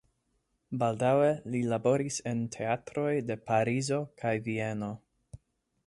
[0.83, 4.91] Baldaŭe li laboris en teatroj de Parizo kaj Vieno.